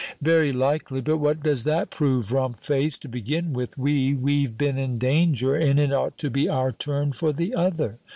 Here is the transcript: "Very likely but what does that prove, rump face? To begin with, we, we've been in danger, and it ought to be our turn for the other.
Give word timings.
"Very 0.19 0.51
likely 0.51 0.99
but 0.99 1.17
what 1.17 1.43
does 1.43 1.63
that 1.63 1.91
prove, 1.91 2.31
rump 2.31 2.59
face? 2.59 2.97
To 2.97 3.07
begin 3.07 3.53
with, 3.53 3.77
we, 3.77 4.15
we've 4.15 4.57
been 4.57 4.79
in 4.79 4.97
danger, 4.97 5.53
and 5.53 5.79
it 5.79 5.93
ought 5.93 6.17
to 6.17 6.31
be 6.31 6.49
our 6.49 6.71
turn 6.71 7.11
for 7.11 7.31
the 7.31 7.53
other. 7.53 7.99